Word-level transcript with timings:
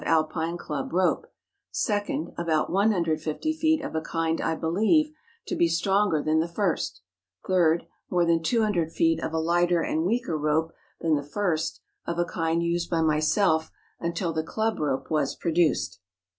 99 0.03 0.15
Alpine 0.17 0.57
Club 0.57 0.93
rope; 0.93 1.27
second, 1.69 2.33
about 2.35 2.71
150 2.71 3.53
feet 3.53 3.85
of 3.85 3.93
a 3.93 4.01
kind 4.01 4.41
I 4.41 4.55
believe 4.55 5.13
to 5.45 5.55
be 5.55 5.67
stronger 5.67 6.23
than 6.23 6.39
the 6.39 6.47
first; 6.47 7.03
third, 7.47 7.85
more 8.09 8.25
than 8.25 8.41
200 8.41 8.91
feet 8.91 9.19
of 9.23 9.31
a 9.31 9.37
lighter 9.37 9.83
and 9.83 10.03
weaker 10.03 10.39
rope 10.39 10.71
than 11.01 11.13
the 11.13 11.21
first, 11.21 11.81
of 12.07 12.17
a 12.17 12.25
kind 12.25 12.63
used 12.63 12.89
by 12.89 13.01
myself 13.03 13.69
until 13.99 14.33
the 14.33 14.41
club 14.41 14.79
rope 14.79 15.11
was 15.11 15.35
produced. 15.35 15.99